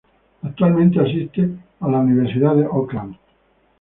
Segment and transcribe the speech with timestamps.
[0.41, 1.47] Actualmente asiste
[1.79, 3.15] a la Universidad de Auckland.